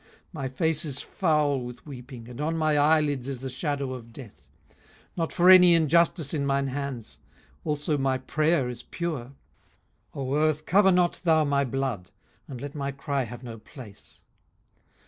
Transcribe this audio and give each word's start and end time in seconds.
18:016:016 0.01 0.09
My 0.33 0.49
face 0.49 0.83
is 0.85 1.01
foul 1.03 1.59
with 1.61 1.85
weeping, 1.85 2.27
and 2.27 2.41
on 2.41 2.57
my 2.57 2.75
eyelids 2.75 3.27
is 3.27 3.41
the 3.41 3.51
shadow 3.51 3.93
of 3.93 4.11
death; 4.11 4.49
18:016:017 4.69 4.75
Not 5.17 5.31
for 5.33 5.47
any 5.51 5.75
injustice 5.75 6.33
in 6.33 6.43
mine 6.43 6.67
hands: 6.69 7.19
also 7.63 7.99
my 7.99 8.17
prayer 8.17 8.67
is 8.67 8.81
pure. 8.81 9.25
18:016:018 9.25 9.33
O 10.15 10.35
earth, 10.37 10.65
cover 10.65 10.91
not 10.91 11.19
thou 11.23 11.43
my 11.43 11.63
blood, 11.63 12.09
and 12.47 12.59
let 12.59 12.73
my 12.73 12.91
cry 12.91 13.25
have 13.25 13.43
no 13.43 13.59
place. 13.59 14.23